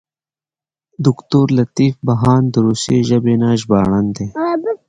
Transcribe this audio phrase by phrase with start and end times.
[1.05, 4.27] دوکتور لطیف بهاند د روسي ژبې نه ژباړن دی.